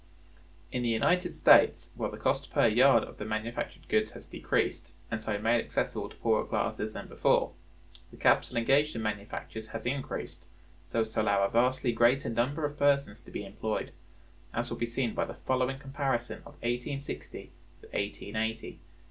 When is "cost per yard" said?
2.17-3.03